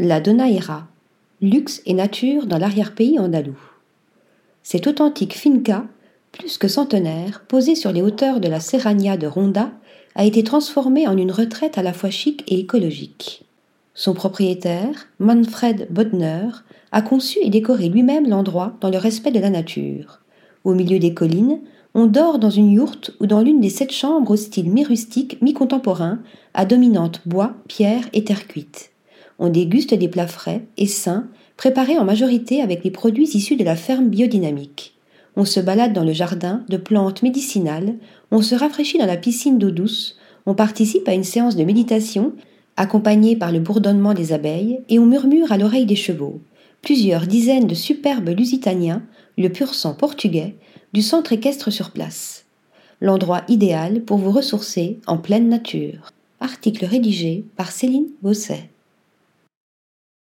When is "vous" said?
54.18-54.32